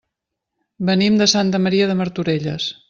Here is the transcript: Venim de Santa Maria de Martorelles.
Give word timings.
Venim 0.91 1.21
de 1.21 1.29
Santa 1.35 1.63
Maria 1.67 1.93
de 1.93 2.01
Martorelles. 2.03 2.71